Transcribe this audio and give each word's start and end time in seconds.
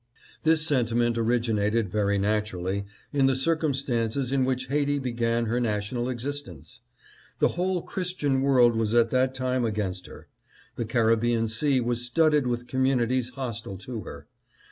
"This 0.45 0.63
sentiment 0.65 1.15
originated, 1.15 1.91
very 1.91 2.17
naturally, 2.17 2.85
in 3.13 3.27
the 3.27 3.35
cir 3.35 3.55
cumstances 3.55 4.33
in 4.33 4.45
which 4.45 4.65
Haiti 4.65 4.97
began 4.97 5.45
her 5.45 5.59
national 5.59 6.09
existence. 6.09 6.81
The 7.37 7.49
whole 7.49 7.83
Christian 7.83 8.41
world 8.41 8.75
was 8.75 8.95
at 8.95 9.11
that 9.11 9.35
time 9.35 9.63
against 9.63 10.07
her. 10.07 10.27
The 10.75 10.85
Caribbean 10.85 11.47
Sea 11.47 11.81
was 11.81 12.03
studded 12.03 12.47
with 12.47 12.65
communities 12.65 13.29
hostile 13.35 13.77
to 13.77 14.01
her. 14.01 14.25